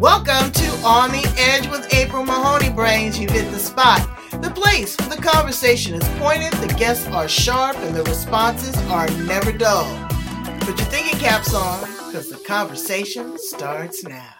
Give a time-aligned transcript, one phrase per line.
[0.00, 3.18] Welcome to On the Edge with April Mahoney Brains.
[3.18, 4.00] You hit the spot.
[4.30, 9.08] The place where the conversation is pointed, the guests are sharp, and the responses are
[9.24, 9.84] never dull.
[10.60, 14.32] Put your thinking caps on because the conversation starts now.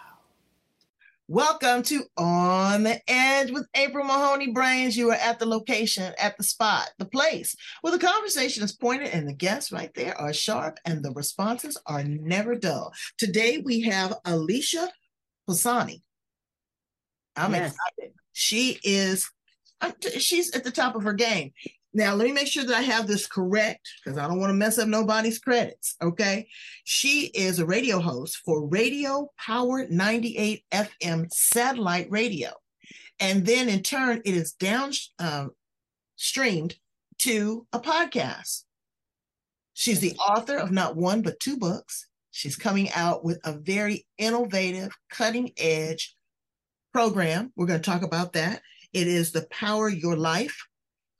[1.27, 4.97] Welcome to On the Edge with April Mahoney Brains.
[4.97, 9.09] You are at the location, at the spot, the place where the conversation is pointed
[9.09, 12.91] and the guests right there are sharp and the responses are never dull.
[13.19, 14.89] Today we have Alicia
[15.49, 16.01] Pozsony.
[17.35, 17.73] I'm yes.
[17.73, 18.15] excited.
[18.33, 19.29] She is,
[20.17, 21.51] she's at the top of her game.
[21.93, 24.55] Now, let me make sure that I have this correct because I don't want to
[24.55, 25.95] mess up nobody's credits.
[26.01, 26.47] Okay.
[26.85, 32.51] She is a radio host for Radio Power 98 FM satellite radio.
[33.19, 35.47] And then in turn, it is down uh,
[36.15, 36.75] streamed
[37.19, 38.63] to a podcast.
[39.73, 42.07] She's the author of not one, but two books.
[42.31, 46.15] She's coming out with a very innovative, cutting edge
[46.93, 47.51] program.
[47.55, 48.61] We're going to talk about that.
[48.93, 50.65] It is the Power Your Life.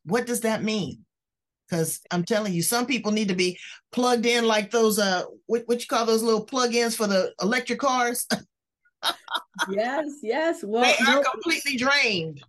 [0.06, 1.06] What does that mean?
[1.70, 3.58] Because I'm telling you, some people need to be
[3.92, 7.80] plugged in like those, uh, what, what you call those little plug-ins for the electric
[7.80, 8.28] cars.
[9.70, 10.64] yes, yes.
[10.64, 12.42] Well, they are completely drained.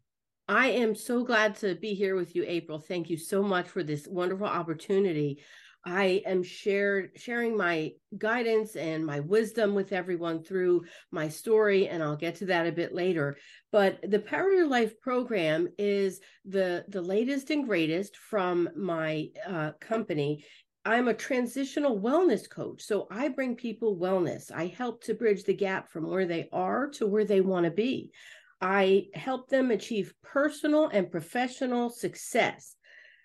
[0.49, 2.79] I am so glad to be here with you, April.
[2.79, 5.41] Thank you so much for this wonderful opportunity.
[5.85, 12.03] I am shared sharing my guidance and my wisdom with everyone through my story, and
[12.03, 13.37] I'll get to that a bit later.
[13.73, 19.73] But the Power Your Life program is the the latest and greatest from my uh,
[19.81, 20.45] company.
[20.85, 24.51] I'm a transitional wellness coach, so I bring people wellness.
[24.53, 27.71] I help to bridge the gap from where they are to where they want to
[27.71, 28.13] be.
[28.61, 32.77] I help them achieve personal and professional success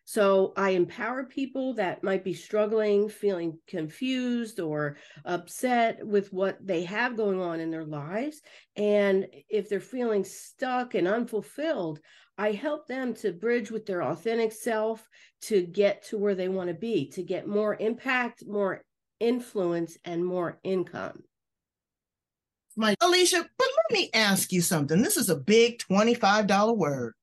[0.09, 6.85] so I empower people that might be struggling, feeling confused or upset with what they
[6.85, 8.41] have going on in their lives.
[8.77, 11.99] And if they're feeling stuck and unfulfilled,
[12.37, 15.05] I help them to bridge with their authentic self
[15.41, 18.85] to get to where they want to be, to get more impact, more
[19.19, 21.21] influence, and more income.
[22.77, 25.01] My Alicia, but let me ask you something.
[25.01, 27.13] This is a big $25 word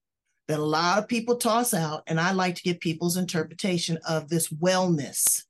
[0.48, 4.28] that a lot of people toss out, and I like to get people's interpretation of
[4.28, 5.42] this wellness.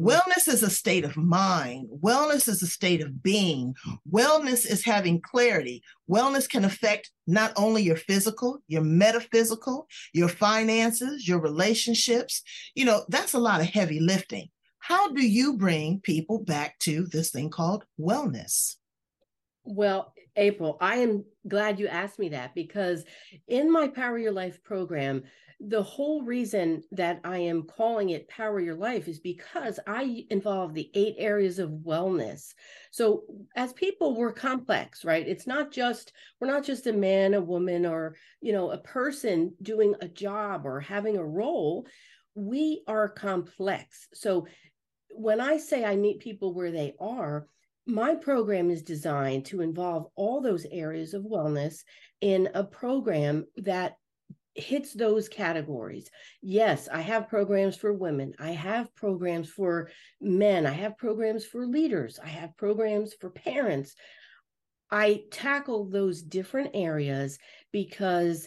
[0.00, 0.08] Mm-hmm.
[0.08, 1.88] Wellness is a state of mind.
[2.00, 3.74] Wellness is a state of being.
[4.10, 5.82] Wellness is having clarity.
[6.10, 12.42] Wellness can affect not only your physical, your metaphysical, your finances, your relationships.
[12.74, 14.48] You know, that's a lot of heavy lifting.
[14.78, 18.76] How do you bring people back to this thing called wellness?
[19.64, 23.04] Well, April, I am glad you asked me that because
[23.48, 25.22] in my Power Your Life program,
[25.60, 30.74] the whole reason that I am calling it Power Your Life is because I involve
[30.74, 32.54] the eight areas of wellness.
[32.90, 33.22] So,
[33.54, 35.26] as people, we're complex, right?
[35.26, 39.54] It's not just, we're not just a man, a woman, or, you know, a person
[39.62, 41.86] doing a job or having a role.
[42.34, 44.08] We are complex.
[44.14, 44.48] So,
[45.14, 47.46] when I say I meet people where they are,
[47.86, 51.80] my program is designed to involve all those areas of wellness
[52.20, 53.96] in a program that
[54.54, 56.10] hits those categories.
[56.42, 58.34] Yes, I have programs for women.
[58.38, 60.66] I have programs for men.
[60.66, 62.18] I have programs for leaders.
[62.22, 63.94] I have programs for parents.
[64.90, 67.38] I tackle those different areas
[67.72, 68.46] because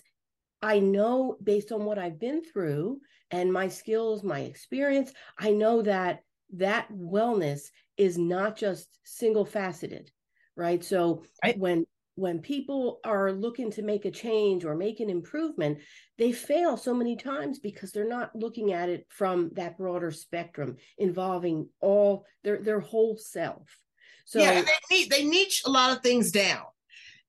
[0.62, 3.00] I know based on what I've been through
[3.32, 6.20] and my skills, my experience, I know that
[6.58, 10.12] that wellness is not just single faceted
[10.56, 10.84] right?
[10.84, 11.58] So right.
[11.58, 11.86] when
[12.18, 15.80] when people are looking to make a change or make an improvement
[16.18, 20.78] they fail so many times because they're not looking at it from that broader spectrum
[20.98, 23.78] involving all their their whole self.
[24.26, 26.64] So yeah they need they niche a lot of things down.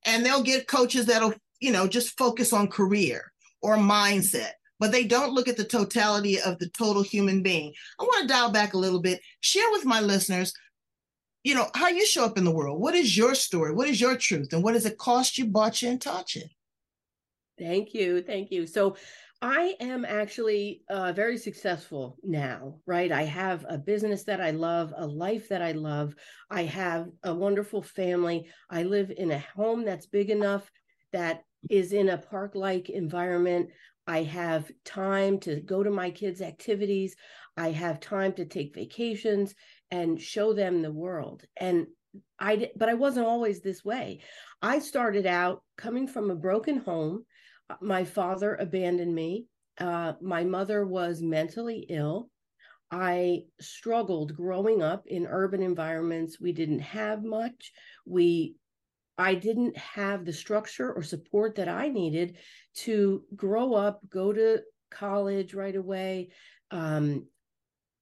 [0.04, 3.32] And they'll get coaches that'll you know just focus on career
[3.62, 7.72] or mindset but they don't look at the totality of the total human being.
[7.98, 10.53] I want to dial back a little bit, share with my listeners,
[11.44, 12.81] you know, how you show up in the world.
[12.81, 13.72] What is your story?
[13.72, 14.52] What is your truth?
[14.52, 16.43] And what does it cost you, bought you, and taught you?
[17.58, 18.20] Thank you.
[18.23, 18.67] Thank you.
[18.67, 18.96] So,
[19.43, 23.12] I am actually uh, very successful now, right?
[23.12, 26.14] I have a business that I love, a life that I love.
[26.50, 28.49] I have a wonderful family.
[28.70, 30.70] I live in a home that's big enough
[31.12, 33.69] that is in a park like environment.
[34.06, 37.17] I have time to go to my kids' activities.
[37.56, 39.55] I have time to take vacations
[39.91, 41.44] and show them the world.
[41.56, 41.87] And
[42.38, 44.20] I, but I wasn't always this way.
[44.62, 47.25] I started out coming from a broken home.
[47.81, 49.47] My father abandoned me.
[49.79, 52.31] Uh, my mother was mentally ill.
[52.91, 56.41] I struggled growing up in urban environments.
[56.41, 57.73] We didn't have much.
[58.06, 58.55] We
[59.18, 62.36] I didn't have the structure or support that I needed
[62.78, 66.30] to grow up, go to college right away.
[66.70, 67.26] Um,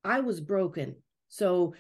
[0.02, 0.96] I was broken.
[1.28, 1.75] So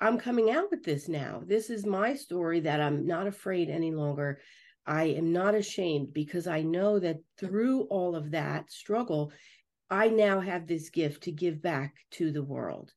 [0.00, 1.42] I'm coming out with this now.
[1.46, 4.40] This is my story that I'm not afraid any longer.
[4.86, 9.32] I am not ashamed because I know that through all of that struggle,
[9.90, 12.92] I now have this gift to give back to the world.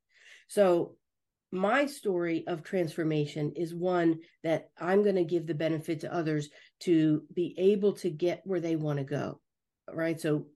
[0.47, 0.95] So
[1.51, 6.49] my story of transformation is one that I'm going to give the benefit to others
[6.81, 9.39] to be able to get where they want to go.
[9.91, 10.19] Right.
[10.19, 10.47] So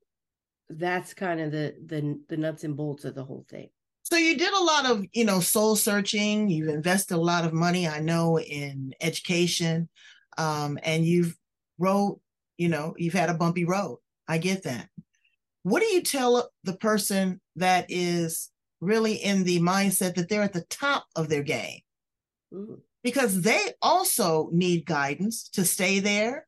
[0.69, 3.69] that's kind of the the the nuts and bolts of the whole thing.
[4.03, 6.47] So you did a lot of, you know, soul searching.
[6.49, 9.89] You've invested a lot of money, I know, in education,
[10.37, 11.35] um, and you've
[11.79, 12.19] wrote,
[12.57, 13.97] you know, you've had a bumpy road.
[14.27, 14.89] I get that.
[15.63, 18.51] What do you tell the person that is
[18.81, 21.79] really in the mindset that they're at the top of their game
[22.53, 22.75] mm-hmm.
[23.03, 26.47] because they also need guidance to stay there,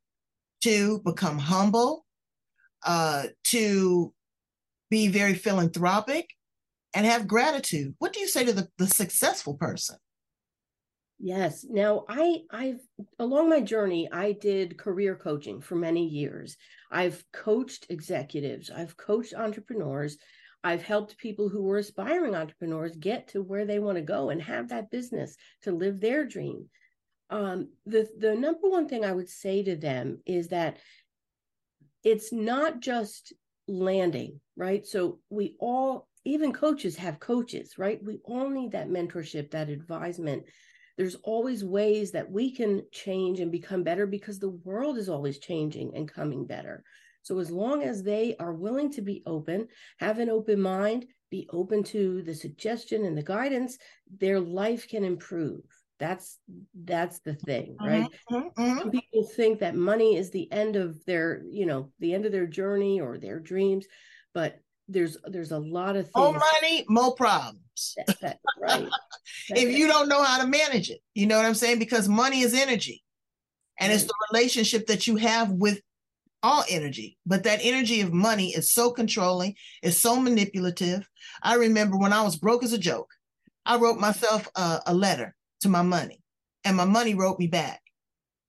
[0.61, 2.05] to become humble,
[2.85, 4.13] uh, to
[4.89, 6.29] be very philanthropic,
[6.93, 7.95] and have gratitude.
[7.99, 9.97] What do you say to the, the successful person?
[11.19, 11.65] Yes.
[11.67, 12.79] Now, I I've
[13.17, 16.57] along my journey, I did career coaching for many years.
[16.91, 20.17] I've coached executives, I've coached entrepreneurs,
[20.67, 24.41] I've helped people who were aspiring entrepreneurs get to where they want to go and
[24.41, 26.67] have that business to live their dream.
[27.29, 30.75] Um, the the number one thing I would say to them is that
[32.03, 33.31] it's not just
[33.69, 34.85] landing, right?
[34.85, 38.03] So we all, even coaches, have coaches, right?
[38.03, 40.43] We all need that mentorship, that advisement.
[40.97, 45.39] There's always ways that we can change and become better because the world is always
[45.39, 46.83] changing and coming better.
[47.23, 49.67] So as long as they are willing to be open,
[49.99, 53.77] have an open mind, be open to the suggestion and the guidance,
[54.19, 55.63] their life can improve.
[55.99, 56.37] That's
[56.75, 58.07] that's the thing, right?
[58.31, 58.79] Mm-hmm, mm-hmm.
[58.79, 62.31] Some people think that money is the end of their, you know, the end of
[62.31, 63.87] their journey or their dreams,
[64.33, 66.15] but there's there's a lot of things.
[66.15, 67.95] More money, more problems.
[67.97, 68.87] That, that, right.
[69.49, 71.79] if you don't know how to manage it, you know what I'm saying?
[71.79, 73.03] Because money is energy,
[73.79, 73.95] and right.
[73.95, 75.81] it's the relationship that you have with
[76.43, 81.07] all energy, but that energy of money is so controlling, it's so manipulative.
[81.43, 83.09] I remember when I was broke as a joke,
[83.65, 86.21] I wrote myself a, a letter to my money,
[86.63, 87.81] and my money wrote me back.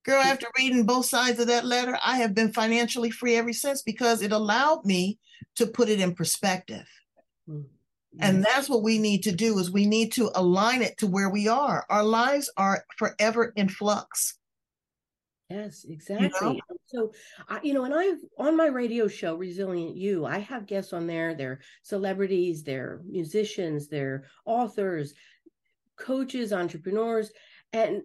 [0.04, 3.82] Girl, after reading both sides of that letter, I have been financially free ever since
[3.82, 5.18] because it allowed me
[5.56, 6.86] to put it in perspective.
[7.48, 7.64] Mm-hmm.
[8.20, 11.28] And that's what we need to do is we need to align it to where
[11.28, 11.84] we are.
[11.90, 14.37] Our lives are forever in flux.
[15.50, 16.28] Yes, exactly.
[16.42, 16.60] You know?
[16.86, 17.12] So,
[17.48, 21.06] I, you know, and I've on my radio show, Resilient You, I have guests on
[21.06, 21.34] there.
[21.34, 25.14] They're celebrities, they're musicians, they're authors,
[25.98, 27.30] coaches, entrepreneurs.
[27.72, 28.02] And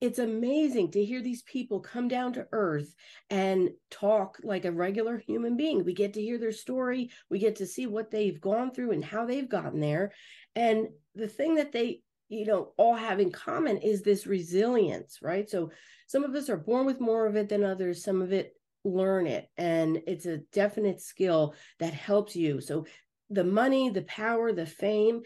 [0.00, 2.94] it's amazing to hear these people come down to earth
[3.30, 5.84] and talk like a regular human being.
[5.84, 9.04] We get to hear their story, we get to see what they've gone through and
[9.04, 10.12] how they've gotten there.
[10.54, 15.48] And the thing that they you know all have in common is this resilience right?
[15.48, 15.70] So
[16.06, 19.26] some of us are born with more of it than others some of it learn
[19.26, 22.60] it and it's a definite skill that helps you.
[22.60, 22.86] So
[23.30, 25.22] the money the power the fame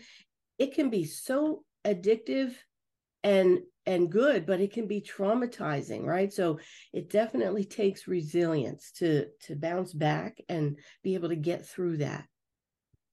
[0.58, 2.55] it can be so addictive
[3.23, 6.32] and and good but it can be traumatizing right?
[6.32, 6.58] So
[6.93, 12.26] it definitely takes resilience to to bounce back and be able to get through that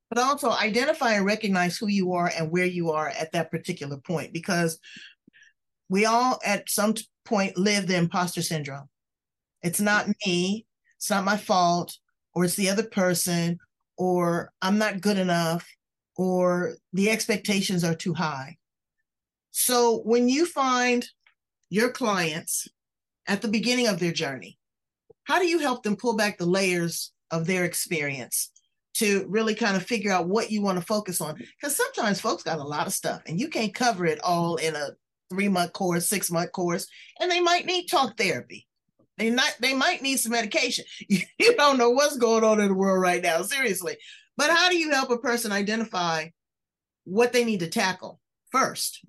[0.10, 3.98] but also identify and recognize who you are and where you are at that particular
[3.98, 4.80] point because
[5.90, 6.94] we all at some
[7.26, 8.88] point live the imposter syndrome.
[9.62, 10.66] It's not me,
[10.98, 11.98] it's not my fault,
[12.34, 13.58] or it's the other person,
[13.98, 15.68] or I'm not good enough,
[16.16, 18.58] or the expectations are too high.
[19.52, 21.06] So when you find
[21.70, 22.68] your clients
[23.28, 24.58] at the beginning of their journey,
[25.24, 28.52] how do you help them pull back the layers of their experience
[28.98, 31.36] to really kind of figure out what you want to focus on.
[31.36, 34.75] Because sometimes folks got a lot of stuff and you can't cover it all in
[34.75, 34.89] a
[35.30, 36.88] three month course, six month course,
[37.20, 38.68] and they might need talk therapy.
[39.18, 40.86] They not they might need some medication.
[41.10, 43.98] You, you don't know what's going on in the world right now, seriously.
[44.36, 46.27] But how do you help a person identify
[47.06, 48.20] what they need to tackle
[48.51, 49.06] first?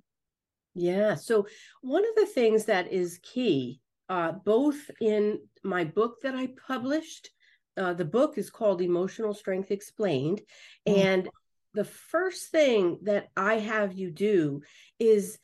[0.74, 1.14] Yeah.
[1.16, 1.46] So
[1.82, 7.30] one of the things that is key, uh, both in my book that I published
[7.78, 10.42] uh, the book is called Emotional Strength Explained.
[10.86, 11.00] Mm-hmm.
[11.00, 11.28] And
[11.74, 14.62] the first thing that I have you do
[14.98, 15.38] is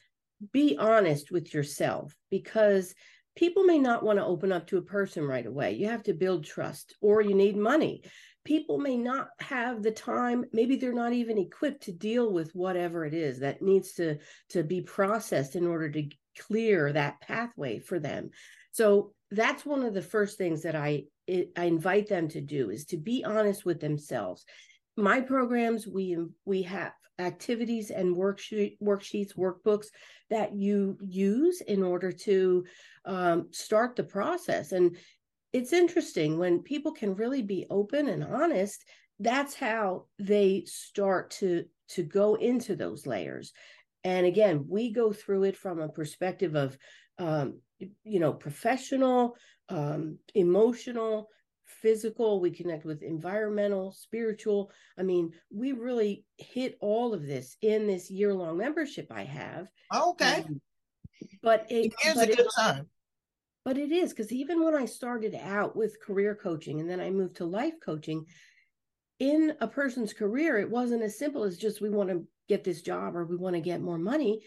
[0.52, 2.94] be honest with yourself because
[3.36, 5.72] people may not want to open up to a person right away.
[5.72, 8.02] You have to build trust or you need money.
[8.44, 13.04] People may not have the time, maybe they're not even equipped to deal with whatever
[13.04, 14.18] it is that needs to,
[14.50, 18.30] to be processed in order to clear that pathway for them.
[18.72, 22.84] So that's one of the first things that I I invite them to do is
[22.86, 24.44] to be honest with themselves.
[24.96, 29.86] My programs we we have activities and worksheet worksheets workbooks
[30.30, 32.64] that you use in order to
[33.04, 34.96] um, start the process and
[35.52, 38.84] it's interesting when people can really be open and honest
[39.20, 43.52] that's how they start to to go into those layers
[44.02, 46.76] and again we go through it from a perspective of
[47.18, 47.60] um,
[48.02, 49.36] you know professional
[49.68, 51.28] um, emotional
[51.64, 54.70] physical we connect with environmental spiritual.
[54.98, 59.68] I mean we really hit all of this in this year long membership i have.
[59.94, 60.44] Okay.
[60.46, 60.60] Um,
[61.42, 62.86] but it, it is but a good time.
[63.64, 67.10] But it is because even when I started out with career coaching and then I
[67.10, 68.26] moved to life coaching,
[69.20, 72.82] in a person's career, it wasn't as simple as just we want to get this
[72.82, 74.42] job or we want to get more money.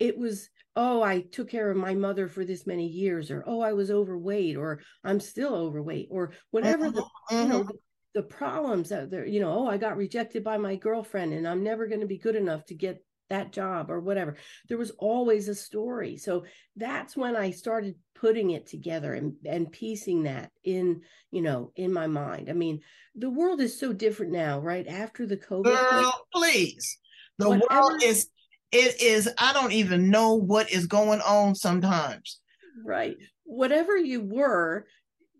[0.00, 3.60] It was, oh, I took care of my mother for this many years, or oh,
[3.60, 7.36] I was overweight, or I'm still overweight, or whatever the mm-hmm.
[7.36, 7.74] you know the,
[8.14, 9.26] the problems out there.
[9.26, 12.18] You know, oh, I got rejected by my girlfriend, and I'm never going to be
[12.18, 14.36] good enough to get that job or whatever.
[14.68, 16.16] There was always a story.
[16.16, 16.44] So
[16.76, 21.92] that's when I started putting it together and, and piecing that in, you know, in
[21.92, 22.50] my mind.
[22.50, 22.80] I mean,
[23.14, 24.86] the world is so different now, right?
[24.86, 25.64] After the COVID.
[25.64, 26.98] Girl, please.
[27.38, 28.28] The whatever, world is,
[28.72, 32.40] it is, I don't even know what is going on sometimes.
[32.84, 33.16] Right.
[33.44, 34.86] Whatever you were,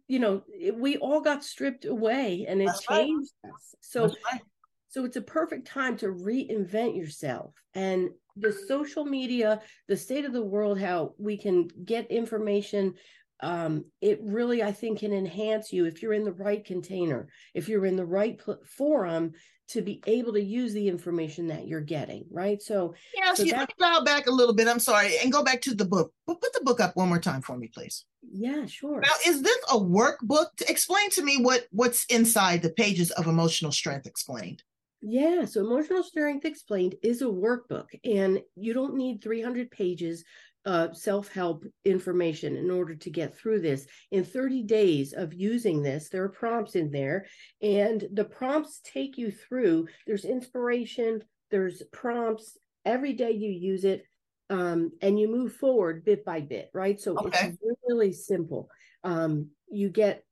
[0.09, 0.43] you know,
[0.75, 3.53] we all got stripped away and it That's changed right.
[3.53, 3.75] us.
[3.81, 4.41] So right.
[4.89, 7.55] So it's a perfect time to reinvent yourself.
[7.75, 12.95] And the social media, the state of the world, how we can get information,
[13.43, 17.69] um, it really, I think, can enhance you if you're in the right container, if
[17.69, 19.33] you're in the right pl- forum
[19.69, 22.61] to be able to use the information that you're getting, right?
[22.61, 24.69] So, yeah, so let me dial back a little bit.
[24.69, 26.13] I'm sorry, and go back to the book.
[26.27, 28.05] But put the book up one more time for me, please.
[28.33, 29.01] Yeah, sure.
[29.01, 30.47] Now, is this a workbook?
[30.59, 34.63] to Explain to me what what's inside the pages of Emotional Strength Explained.
[35.03, 40.25] Yeah, so Emotional Strength Explained is a workbook, and you don't need 300 pages
[40.65, 43.87] of self help information in order to get through this.
[44.11, 47.27] In 30 days of using this, there are prompts in there,
[47.63, 49.89] and the prompts take you through.
[50.07, 52.59] There's inspiration, there's prompts.
[52.85, 54.05] Every day you use it,
[54.51, 57.01] um, and you move forward bit by bit, right?
[57.01, 57.49] So okay.
[57.49, 58.69] it's really simple.
[59.05, 60.25] Um, you get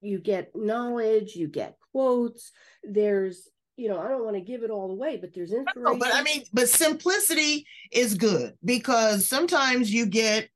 [0.00, 2.52] you get knowledge, you get quotes.
[2.82, 5.82] There's you know, I don't want to give it all away, but there's inspiration.
[5.82, 10.48] No, but I mean, but simplicity is good because sometimes you get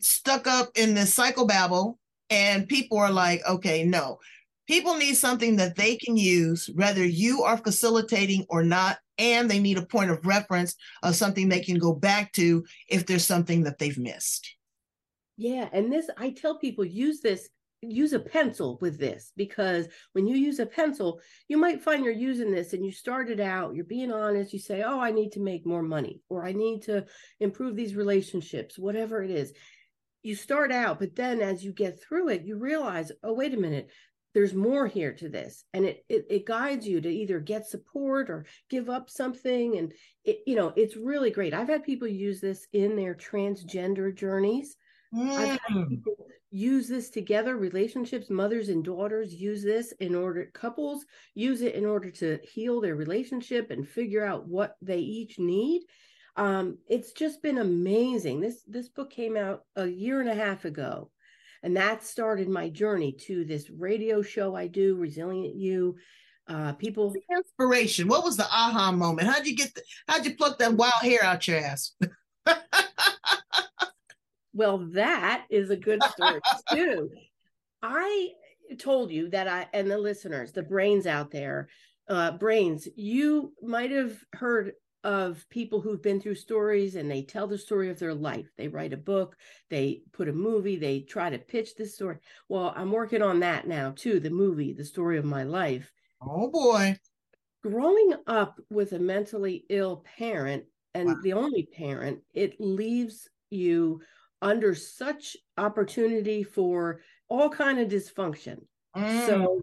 [0.00, 1.94] stuck up in this cycle psychobabble
[2.30, 4.18] and people are like, okay, no.
[4.66, 9.58] People need something that they can use, whether you are facilitating or not, and they
[9.58, 13.62] need a point of reference of something they can go back to if there's something
[13.62, 14.54] that they've missed.
[15.38, 15.70] Yeah.
[15.72, 17.48] And this, I tell people use this
[17.82, 22.12] use a pencil with this because when you use a pencil, you might find you're
[22.12, 25.40] using this and you started out, you're being honest, you say, Oh, I need to
[25.40, 27.06] make more money or I need to
[27.40, 29.52] improve these relationships, whatever it is.
[30.22, 33.58] You start out, but then as you get through it, you realize, Oh, wait a
[33.58, 33.90] minute,
[34.34, 38.28] there's more here to this and it, it, it guides you to either get support
[38.28, 39.92] or give up something and
[40.24, 44.76] it you know it's really great i've had people use this in their transgender journeys
[45.14, 45.30] mm.
[45.30, 45.88] i've had mm.
[45.88, 46.14] people
[46.50, 47.56] use this together.
[47.56, 52.80] Relationships mothers and daughters use this in order couples use it in order to heal
[52.80, 55.82] their relationship and figure out what they each need.
[56.36, 58.40] Um, it's just been amazing.
[58.40, 61.10] This this book came out a year and a half ago
[61.62, 65.96] and that started my journey to this radio show i do resilient you
[66.48, 68.08] uh, people inspiration.
[68.08, 69.28] What was the aha moment?
[69.28, 71.92] How'd you get the, how'd you pluck that wild hair out your ass
[74.58, 76.40] Well, that is a good story
[76.72, 77.10] too.
[77.80, 78.30] I
[78.76, 81.68] told you that I and the listeners, the brains out there,
[82.08, 84.72] uh, brains, you might have heard
[85.04, 88.48] of people who've been through stories and they tell the story of their life.
[88.56, 89.36] They write a book,
[89.70, 92.16] they put a movie, they try to pitch this story.
[92.48, 95.92] Well, I'm working on that now too, the movie, the story of my life.
[96.20, 96.98] Oh boy.
[97.62, 101.16] Growing up with a mentally ill parent and wow.
[101.22, 104.00] the only parent, it leaves you
[104.40, 108.58] under such opportunity for all kind of dysfunction.
[108.96, 109.26] Mm.
[109.26, 109.60] So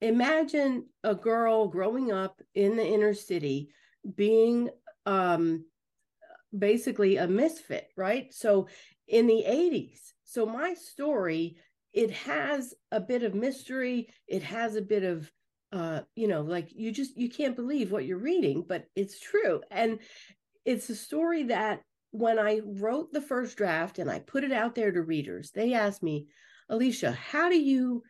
[0.00, 3.68] imagine a girl growing up in the inner city
[4.16, 4.68] being
[5.06, 5.64] um
[6.56, 8.32] basically a misfit, right?
[8.32, 8.68] So
[9.08, 9.98] in the 80s.
[10.24, 11.56] So my story
[11.92, 15.30] it has a bit of mystery, it has a bit of
[15.72, 19.62] uh you know like you just you can't believe what you're reading but it's true
[19.70, 20.00] and
[20.66, 21.80] it's a story that
[22.12, 25.74] when I wrote the first draft and I put it out there to readers, they
[25.74, 26.26] asked me,
[26.68, 28.02] Alicia, how do you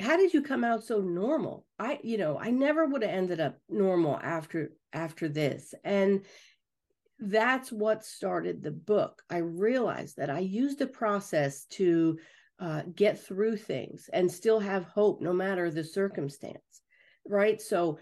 [0.00, 1.64] how did you come out so normal?
[1.78, 5.74] I, you know, I never would have ended up normal after after this.
[5.84, 6.24] And
[7.20, 9.22] that's what started the book.
[9.30, 12.18] I realized that I used the process to
[12.58, 16.82] uh, get through things and still have hope no matter the circumstance.
[17.26, 17.60] Right.
[17.60, 17.98] So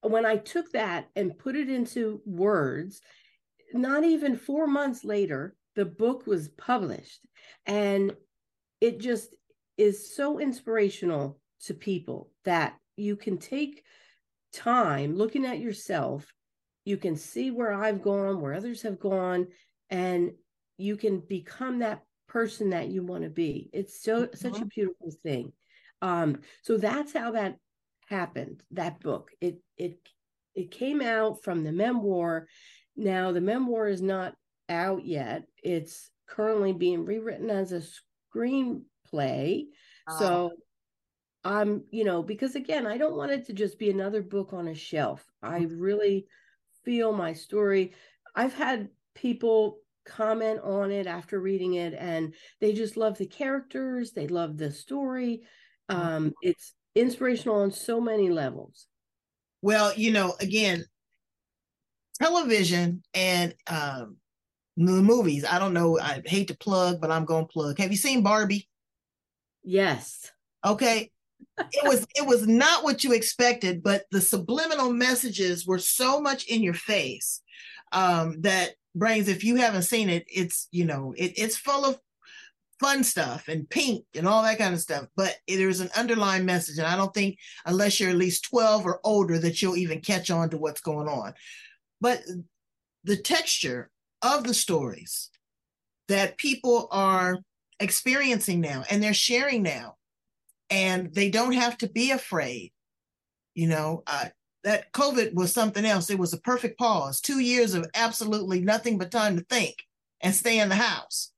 [0.00, 3.00] when I took that and put it into words,
[3.74, 7.20] not even four months later, the book was published.
[7.66, 8.14] And
[8.80, 9.34] it just
[9.78, 13.84] is so inspirational to people that you can take
[14.52, 16.32] time looking at yourself.
[16.84, 19.46] You can see where I've gone, where others have gone,
[19.88, 20.32] and
[20.78, 23.70] you can become that person that you want to be.
[23.72, 24.36] It's so mm-hmm.
[24.36, 25.52] such a beautiful thing.
[26.00, 27.56] Um, so that's how that
[28.08, 28.62] happened.
[28.72, 29.30] That book.
[29.40, 29.98] It it
[30.54, 32.46] it came out from the memoir.
[32.96, 34.34] Now the memoir is not
[34.68, 35.44] out yet.
[35.62, 37.82] It's currently being rewritten as a
[38.34, 39.64] screenplay.
[40.06, 40.50] Uh, so
[41.44, 44.68] I'm, you know, because again, I don't want it to just be another book on
[44.68, 45.24] a shelf.
[45.42, 45.78] I mm-hmm.
[45.78, 46.26] really
[46.84, 47.92] feel my story.
[48.34, 54.12] I've had people comment on it after reading it and they just love the characters,
[54.12, 55.42] they love the story.
[55.90, 56.00] Mm-hmm.
[56.00, 58.86] Um, it's inspirational on so many levels.
[59.62, 60.84] Well, you know, again,
[62.20, 64.16] television and um,
[64.76, 65.44] the movies.
[65.44, 65.98] I don't know.
[65.98, 67.78] I hate to plug, but I'm going to plug.
[67.78, 68.68] Have you seen Barbie?
[69.62, 70.30] Yes.
[70.64, 71.10] Okay.
[71.58, 76.46] it was it was not what you expected, but the subliminal messages were so much
[76.46, 77.42] in your face
[77.92, 79.28] um, that brains.
[79.28, 81.98] If you haven't seen it, it's you know it, it's full of
[82.80, 85.06] fun stuff and pink and all that kind of stuff.
[85.16, 89.00] But there's an underlying message, and I don't think unless you're at least 12 or
[89.04, 91.34] older that you'll even catch on to what's going on.
[92.02, 92.22] But
[93.04, 93.88] the texture
[94.22, 95.30] of the stories
[96.08, 97.38] that people are
[97.78, 99.94] experiencing now and they're sharing now
[100.68, 102.72] and they don't have to be afraid
[103.54, 104.26] you know uh,
[104.64, 106.10] that covid was something else.
[106.10, 109.76] It was a perfect pause two years of absolutely nothing but time to think
[110.20, 111.32] and stay in the house.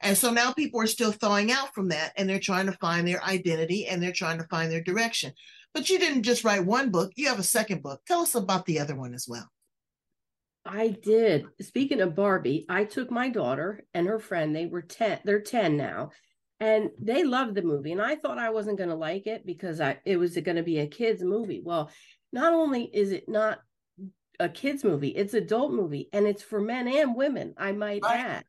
[0.00, 3.06] And so now people are still thawing out from that and they're trying to find
[3.06, 5.32] their identity and they're trying to find their direction.
[5.74, 8.00] But you didn't just write one book you have a second book.
[8.06, 9.48] Tell us about the other one as well
[10.64, 11.46] I did.
[11.60, 14.54] Speaking of Barbie, I took my daughter and her friend.
[14.54, 16.10] They were 10, they're 10 now.
[16.60, 17.90] And they loved the movie.
[17.90, 20.62] And I thought I wasn't going to like it because I it was going to
[20.62, 21.60] be a kids movie.
[21.64, 21.90] Well,
[22.32, 23.58] not only is it not
[24.38, 28.20] a kids movie, it's adult movie and it's for men and women, I might right.
[28.20, 28.44] add.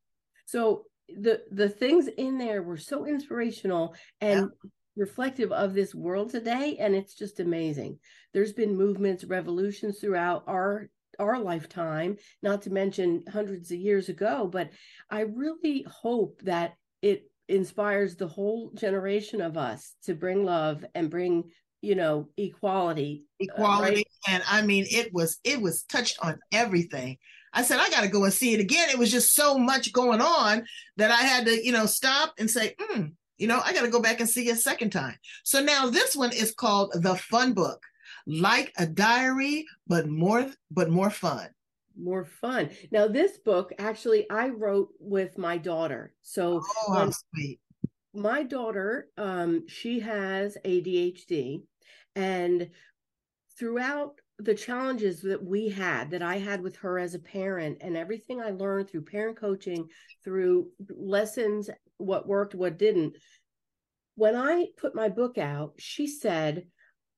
[0.46, 4.70] So the the things in there were so inspirational and yeah.
[4.96, 7.98] reflective of this world today and it's just amazing.
[8.32, 14.48] There's been movements, revolutions throughout our our lifetime, not to mention hundreds of years ago.
[14.52, 14.72] But
[15.10, 21.10] I really hope that it inspires the whole generation of us to bring love and
[21.10, 21.44] bring
[21.82, 24.08] you know equality equality uh, right?
[24.30, 27.18] and i mean it was it was touched on everything
[27.54, 29.92] i said i got to go and see it again it was just so much
[29.92, 30.64] going on
[30.96, 33.92] that i had to you know stop and say hmm you know i got to
[33.92, 37.16] go back and see it a second time so now this one is called the
[37.16, 37.84] fun book
[38.26, 41.50] like a diary, but more but more fun.
[41.96, 42.72] More fun.
[42.92, 46.14] Now, this book actually I wrote with my daughter.
[46.22, 47.60] So oh, um, sweet.
[48.16, 51.64] My daughter, um, she has ADHD,
[52.16, 52.70] and
[53.58, 57.96] throughout the challenges that we had that I had with her as a parent and
[57.96, 59.88] everything I learned through parent coaching,
[60.24, 63.16] through lessons, what worked, what didn't.
[64.16, 66.66] When I put my book out, she said,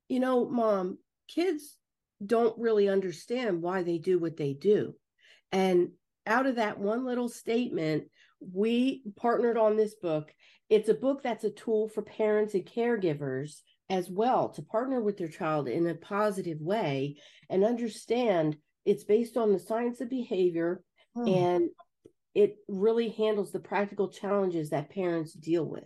[0.07, 1.77] you know, mom, kids
[2.25, 4.95] don't really understand why they do what they do.
[5.51, 5.89] And
[6.25, 8.05] out of that one little statement,
[8.39, 10.33] we partnered on this book.
[10.69, 15.17] It's a book that's a tool for parents and caregivers as well to partner with
[15.17, 17.17] their child in a positive way
[17.49, 20.81] and understand it's based on the science of behavior
[21.15, 21.27] hmm.
[21.27, 21.69] and
[22.33, 25.85] it really handles the practical challenges that parents deal with.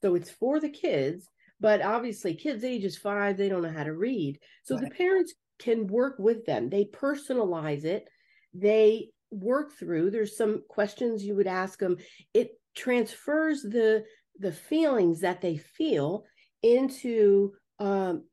[0.00, 1.28] So it's for the kids,
[1.62, 4.40] but obviously, kids ages five, they don't know how to read.
[4.64, 4.84] So right.
[4.84, 6.68] the parents can work with them.
[6.68, 8.08] They personalize it.
[8.52, 10.10] They work through.
[10.10, 11.98] There's some questions you would ask them.
[12.34, 14.04] It transfers the
[14.40, 16.24] the feelings that they feel
[16.64, 18.24] into um,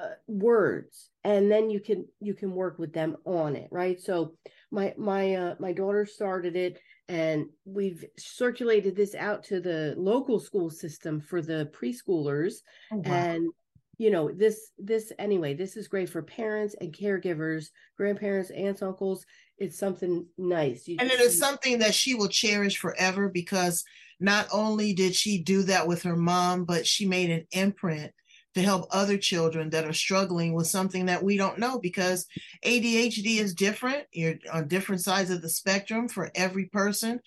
[0.00, 3.68] uh, words, and then you can you can work with them on it.
[3.72, 4.00] Right.
[4.00, 4.36] So
[4.70, 6.78] my my uh, my daughter started it
[7.08, 12.56] and we've circulated this out to the local school system for the preschoolers.
[12.92, 13.12] Oh, wow.
[13.12, 13.48] and
[13.96, 19.24] you know this this anyway this is great for parents and caregivers grandparents aunts uncles.
[19.56, 20.86] It's something nice.
[20.86, 23.84] You, and it is something that she will cherish forever because
[24.20, 28.12] not only did she do that with her mom but she made an imprint
[28.54, 32.26] to help other children that are struggling with something that we don't know because
[32.64, 34.04] ADHD is different.
[34.12, 37.20] You're on different sides of the spectrum for every person.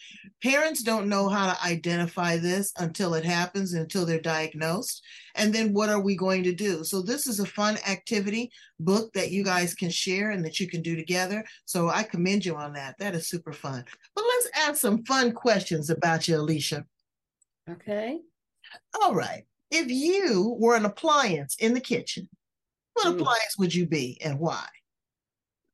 [0.43, 5.03] Parents don't know how to identify this until it happens, until they're diagnosed.
[5.36, 6.84] And then what are we going to do?
[6.84, 10.67] So, this is a fun activity book that you guys can share and that you
[10.67, 11.45] can do together.
[11.65, 12.95] So, I commend you on that.
[12.99, 13.86] That is super fun.
[14.15, 16.86] But let's ask some fun questions about you, Alicia.
[17.69, 18.19] Okay.
[19.01, 22.29] All right if you were an appliance in the kitchen,
[22.93, 23.19] what mm.
[23.19, 24.65] appliance would you be and why?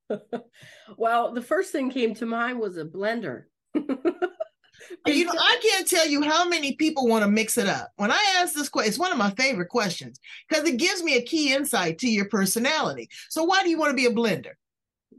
[0.97, 3.45] well, the first thing came to mind was a blender.
[3.73, 7.91] you know, I can't tell you how many people want to mix it up.
[7.97, 11.17] When I ask this question, it's one of my favorite questions because it gives me
[11.17, 13.09] a key insight to your personality.
[13.29, 14.53] So, why do you want to be a blender?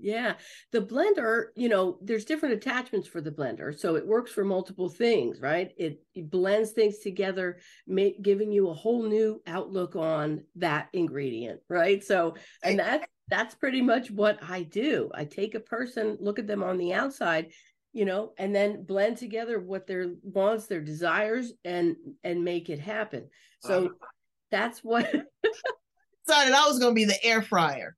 [0.01, 0.35] Yeah.
[0.73, 3.77] The blender, you know, there's different attachments for the blender.
[3.77, 5.73] So it works for multiple things, right?
[5.77, 11.61] It, it blends things together, make, giving you a whole new outlook on that ingredient,
[11.69, 12.03] right?
[12.05, 15.11] So, and that that's pretty much what I do.
[15.15, 17.53] I take a person, look at them on the outside,
[17.93, 22.81] you know, and then blend together what their wants, their desires, and and make it
[22.81, 23.29] happen.
[23.61, 23.91] So
[24.51, 25.05] that's what
[26.27, 27.97] decided I was gonna be the air fryer.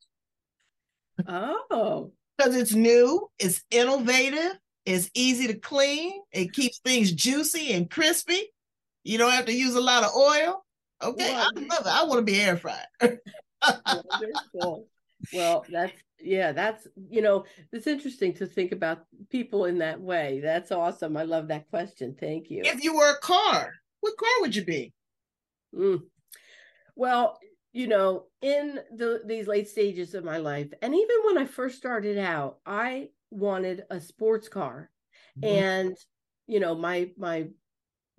[1.28, 2.12] Oh.
[2.36, 8.46] Because it's new, it's innovative, it's easy to clean, it keeps things juicy and crispy.
[9.04, 10.64] You don't have to use a lot of oil.
[11.02, 11.86] Okay, well, I love it.
[11.86, 12.86] I want to be air fried.
[13.00, 14.86] Wonderful.
[15.32, 20.40] Well, that's yeah, that's you know, it's interesting to think about people in that way.
[20.42, 21.16] That's awesome.
[21.16, 22.16] I love that question.
[22.18, 22.62] Thank you.
[22.64, 24.92] If you were a car, what car would you be?
[25.74, 26.02] Mm.
[26.96, 27.38] Well,
[27.72, 31.76] you know, in the these late stages of my life, and even when I first
[31.76, 34.90] started out, I wanted a sports car.
[35.38, 35.56] Mm-hmm.
[35.56, 35.96] And,
[36.46, 37.48] you know, my my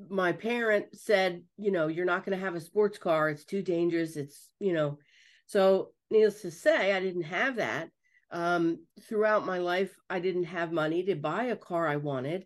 [0.09, 3.29] my parent said, you know, you're not going to have a sports car.
[3.29, 4.15] It's too dangerous.
[4.15, 4.97] It's, you know,
[5.45, 7.89] so needless to say, I didn't have that.
[8.31, 12.45] Um, throughout my life, I didn't have money to buy a car I wanted.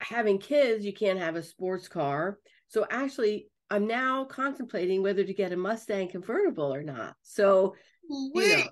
[0.00, 2.38] Having kids, you can't have a sports car.
[2.68, 7.16] So actually, I'm now contemplating whether to get a Mustang convertible or not.
[7.22, 7.74] So,
[8.06, 8.70] Wait, you know,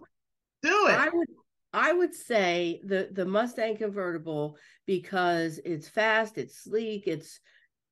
[0.63, 0.95] do it.
[0.95, 1.29] I would
[1.73, 7.41] I would say the the Mustang convertible because it's fast, it's sleek, it's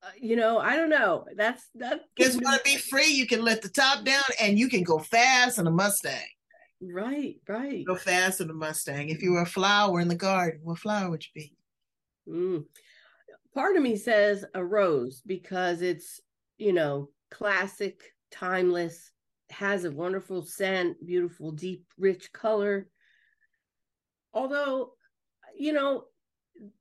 [0.03, 1.25] uh, you know, I don't know.
[1.35, 2.01] That's that.
[2.15, 3.07] It's to be free.
[3.07, 6.13] You can let the top down, and you can go fast in a Mustang.
[6.79, 7.85] Right, right.
[7.87, 9.09] Go fast in a Mustang.
[9.09, 11.53] If you were a flower in the garden, what flower would you be?
[12.29, 12.65] Mm.
[13.55, 16.21] Part of me says a rose because it's
[16.59, 19.11] you know, classic, timeless,
[19.49, 22.87] has a wonderful scent, beautiful, deep, rich color.
[24.33, 24.91] Although,
[25.57, 26.05] you know,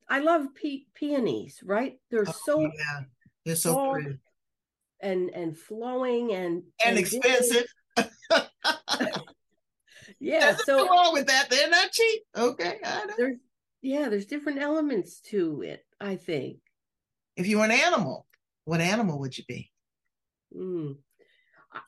[0.09, 1.99] I love pe- peonies, right?
[2.11, 3.01] They're oh, so yeah,
[3.47, 4.19] they're so pretty
[5.01, 7.67] and and flowing and and, and expensive.
[10.19, 11.49] yeah, There's so wrong with that.
[11.51, 12.23] They're not cheap.
[12.37, 12.81] Okay,
[13.17, 13.38] there's
[13.81, 15.85] yeah, there's different elements to it.
[16.01, 16.59] I think.
[17.37, 18.27] If you're an animal,
[18.68, 19.70] what animal would you be?
[20.54, 20.96] Mm.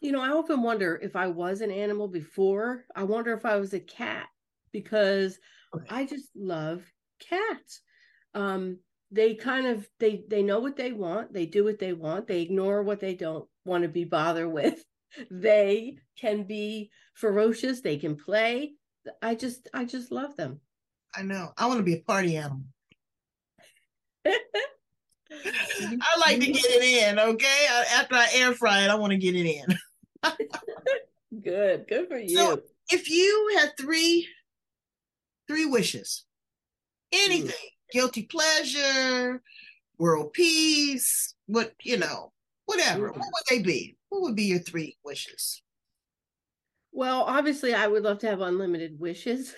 [0.00, 2.86] You know, I often wonder if I was an animal before.
[2.96, 4.28] I wonder if I was a cat
[4.72, 5.38] because
[5.90, 6.82] I just love
[7.28, 7.82] cats.
[8.34, 8.78] Um,
[9.10, 11.34] they kind of they they know what they want.
[11.34, 12.26] They do what they want.
[12.26, 14.82] They ignore what they don't want to be bothered with.
[15.28, 17.80] They can be ferocious.
[17.80, 18.74] They can play.
[19.20, 20.60] I just I just love them.
[21.12, 21.50] I know.
[21.58, 22.62] I want to be a party animal.
[25.32, 27.66] I like to get it in, okay?
[27.94, 29.78] After I air fry it, I want to get it in.
[31.42, 32.36] good, good for you.
[32.36, 34.26] So if you had three
[35.48, 36.24] three wishes,
[37.12, 37.92] anything, mm.
[37.92, 39.42] guilty pleasure,
[39.98, 42.32] world peace, what you know,
[42.66, 43.16] whatever, mm.
[43.16, 43.96] what would they be?
[44.08, 45.62] What would be your three wishes?
[46.92, 49.54] Well, obviously, I would love to have unlimited wishes.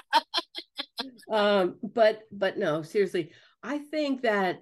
[1.30, 4.60] um, but but no, seriously, I think that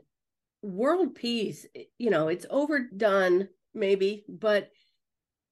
[0.63, 4.71] world peace, eh, you know, it's overdone maybe, but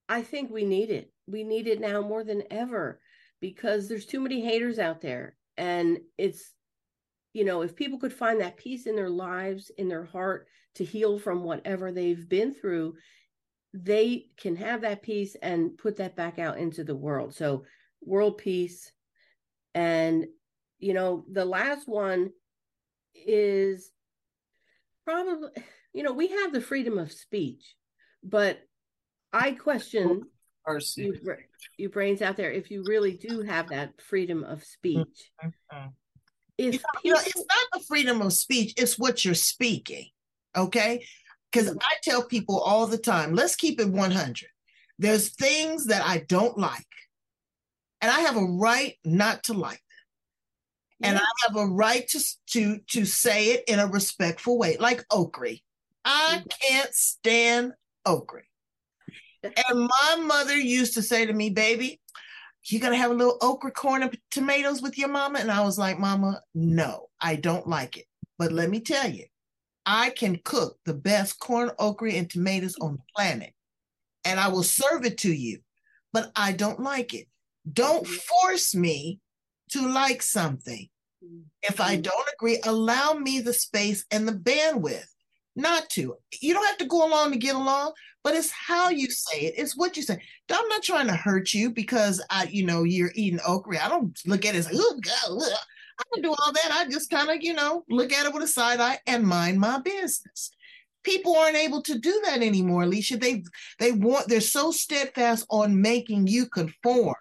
[0.08, 1.12] I think we need it.
[1.26, 3.00] We need it now more than ever
[3.40, 5.36] because there's too many haters out there.
[5.56, 6.52] And it's,
[7.32, 10.84] you know, if people could find that peace in their lives, in their heart to
[10.84, 12.94] heal from whatever they've been through,
[13.74, 17.34] they can have that peace and put that back out into the world.
[17.34, 17.64] So,
[18.00, 18.92] world peace.
[19.74, 20.26] And,
[20.78, 22.30] you know, the last one
[23.14, 23.90] is
[25.06, 25.48] probably
[25.94, 27.74] you know we have the freedom of speech
[28.22, 28.58] but
[29.32, 30.22] I question
[30.96, 31.14] you,
[31.76, 35.30] you brains out there if you really do have that freedom of speech.
[35.44, 35.88] Mm-hmm.
[36.58, 37.20] If you know, people...
[37.26, 40.06] it's not the freedom of speech, it's what you're speaking.
[40.56, 41.04] Okay.
[41.52, 44.48] Because I tell people all the time, let's keep it 100.
[44.98, 46.86] There's things that I don't like,
[48.00, 49.80] and I have a right not to like.
[51.02, 52.20] And I have a right to,
[52.52, 55.52] to, to say it in a respectful way, like Okra.
[56.04, 56.46] I mm-hmm.
[56.62, 57.72] can't stand
[58.06, 58.42] Okra.
[59.42, 62.00] And my mother used to say to me, baby,
[62.64, 65.38] you gonna have a little okra corn and tomatoes with your mama?
[65.38, 68.06] And I was like, Mama, no, I don't like it.
[68.38, 69.24] But let me tell you,
[69.84, 73.52] I can cook the best corn, okra, and tomatoes on the planet.
[74.24, 75.60] And I will serve it to you,
[76.12, 77.28] but I don't like it.
[77.72, 78.14] Don't mm-hmm.
[78.14, 79.20] force me
[79.76, 80.88] to like something.
[81.62, 82.02] If I mm-hmm.
[82.02, 85.06] don't agree, allow me the space and the bandwidth
[85.56, 86.16] not to.
[86.40, 89.54] You don't have to go along to get along, but it's how you say it.
[89.56, 90.20] It's what you say.
[90.50, 93.84] I'm not trying to hurt you because I, you know, you're eating okra.
[93.84, 95.58] I don't look at it as, oh God, ugh.
[95.98, 96.70] I don't do all that.
[96.72, 99.58] I just kind of, you know, look at it with a side eye and mind
[99.58, 100.50] my business.
[101.04, 103.16] People aren't able to do that anymore, Alicia.
[103.16, 103.44] They
[103.78, 107.14] they want they're so steadfast on making you conform.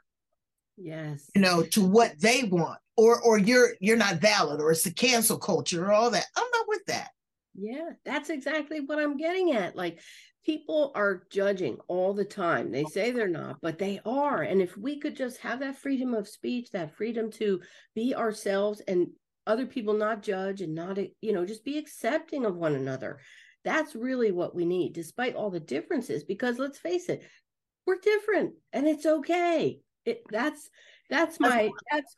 [0.78, 1.30] Yes.
[1.36, 2.80] You know, to what they want.
[2.98, 6.26] Or or you're you're not valid or it's the cancel culture or all that.
[6.38, 7.10] I'm not with that.
[7.54, 9.76] Yeah, that's exactly what I'm getting at.
[9.76, 10.00] Like
[10.46, 12.72] people are judging all the time.
[12.72, 14.44] They say they're not, but they are.
[14.44, 17.62] And if we could just have that freedom of speech, that freedom to
[17.96, 19.08] be ourselves and
[19.48, 23.20] other people not judge and not, you know, just be accepting of one another.
[23.64, 26.24] That's really what we need, despite all the differences.
[26.24, 27.24] Because let's face it,
[27.86, 29.80] we're different and it's okay.
[30.06, 30.70] It, that's
[31.10, 32.16] that's my that's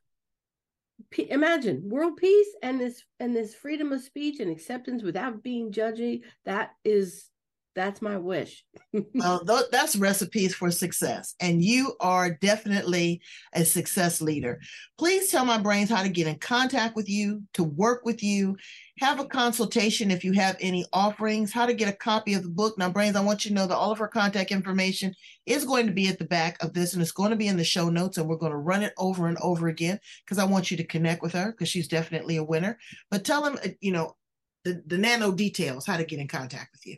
[1.30, 6.22] imagine world peace and this and this freedom of speech and acceptance without being judgy
[6.46, 7.30] that is
[7.78, 8.66] that's my wish.
[9.14, 11.36] well, th- that's recipes for success.
[11.40, 13.22] And you are definitely
[13.54, 14.60] a success leader.
[14.98, 18.58] Please tell my brains how to get in contact with you, to work with you,
[18.98, 22.50] have a consultation if you have any offerings, how to get a copy of the
[22.50, 22.80] book.
[22.80, 25.14] Now, Brains, I want you to know that all of her contact information
[25.46, 27.58] is going to be at the back of this and it's going to be in
[27.58, 28.18] the show notes.
[28.18, 30.84] And we're going to run it over and over again because I want you to
[30.84, 32.80] connect with her because she's definitely a winner.
[33.12, 34.16] But tell them, uh, you know,
[34.64, 36.98] the, the nano details, how to get in contact with you.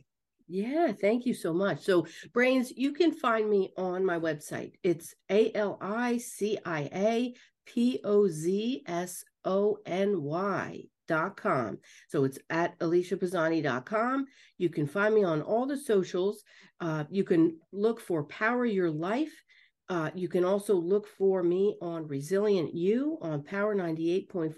[0.51, 1.83] Yeah, thank you so much.
[1.83, 4.73] So, Brains, you can find me on my website.
[4.81, 7.33] It's A L I C I A
[7.67, 11.77] P O Z S O N Y dot com.
[12.07, 14.25] So it's at aliciapozsony.com.
[14.57, 16.43] You can find me on all the socials.
[16.81, 19.43] Uh, you can look for Power Your Life.
[19.87, 24.55] Uh, you can also look for me on Resilient You on Power 98.5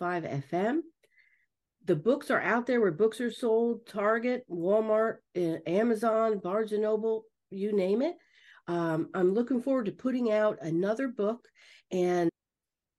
[0.50, 0.80] FM
[1.86, 6.84] the books are out there where books are sold target walmart uh, amazon barnes and
[6.84, 8.16] noble you name it.
[8.68, 11.48] Um, i'm looking forward to putting out another book.
[11.92, 12.30] And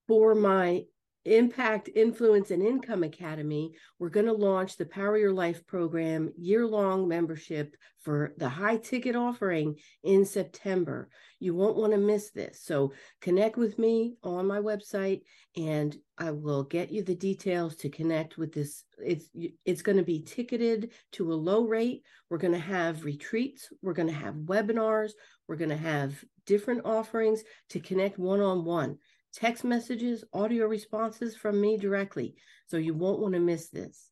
[0.07, 0.83] for my
[1.25, 6.67] Impact, Influence, and Income Academy, we're going to launch the Power Your Life program year
[6.67, 11.09] long membership for the high ticket offering in September.
[11.39, 12.61] You won't want to miss this.
[12.63, 15.21] So connect with me on my website
[15.55, 18.83] and I will get you the details to connect with this.
[19.03, 19.29] It's
[19.65, 22.03] it's going to be ticketed to a low rate.
[22.29, 25.11] We're going to have retreats, we're going to have webinars,
[25.47, 26.13] we're going to have
[26.45, 28.97] different offerings to connect one on one
[29.33, 32.35] text messages, audio responses from me directly.
[32.67, 34.09] So you won't want to miss this.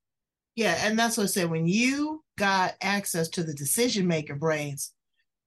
[0.55, 1.49] Yeah, and that's what I said.
[1.49, 4.93] When you got access to the decision maker brains,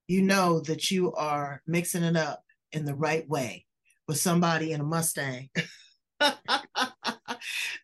[0.09, 3.67] you know that you are mixing it up in the right way
[4.09, 5.51] with somebody in a Mustang.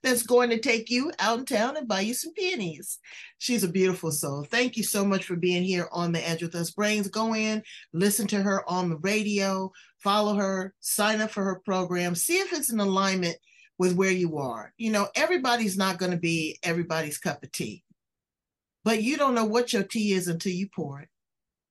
[0.03, 2.99] that's going to take you out in town and buy you some peonies.
[3.39, 4.45] She's a beautiful soul.
[4.45, 7.09] Thank you so much for being here on the Edge with Us Brains.
[7.09, 9.71] Go in, listen to her on the radio,
[10.03, 13.37] follow her, sign up for her program, see if it's in alignment
[13.79, 14.73] with where you are.
[14.77, 17.85] You know, everybody's not going to be everybody's cup of tea,
[18.85, 21.09] but you don't know what your tea is until you pour it.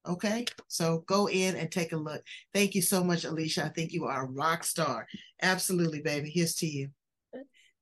[0.08, 2.24] Okay, so go in and take a look.
[2.54, 3.66] Thank you so much, Alicia.
[3.66, 5.06] I think you are a rock star.
[5.42, 6.32] Absolutely, baby.
[6.34, 6.90] Here's to you.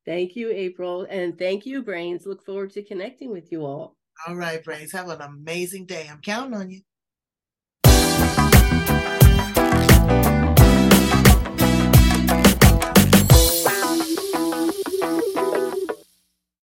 [0.06, 1.06] Thank you, April.
[1.10, 2.26] And thank you, Brains.
[2.26, 3.98] Look forward to connecting with you all.
[4.28, 4.92] All right, Brains.
[4.94, 6.08] Have an amazing day.
[6.10, 6.82] I'm counting on you.